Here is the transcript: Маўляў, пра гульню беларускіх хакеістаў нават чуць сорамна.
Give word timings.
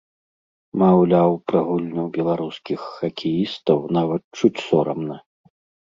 Маўляў, 0.83 1.31
пра 1.51 1.59
гульню 1.67 2.07
беларускіх 2.17 2.79
хакеістаў 2.97 3.79
нават 4.01 4.23
чуць 4.39 4.57
сорамна. 4.69 5.15